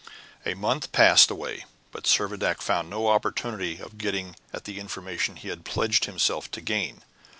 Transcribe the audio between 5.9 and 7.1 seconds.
himself to gain.